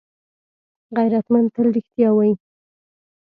[0.95, 2.33] غیرتمند تل رښتیا وايي